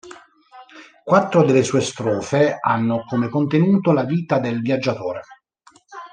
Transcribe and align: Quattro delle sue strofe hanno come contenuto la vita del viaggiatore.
Quattro 1.03 1.43
delle 1.43 1.63
sue 1.63 1.79
strofe 1.79 2.57
hanno 2.59 3.05
come 3.05 3.29
contenuto 3.29 3.91
la 3.91 4.03
vita 4.03 4.39
del 4.39 4.59
viaggiatore. 4.59 5.21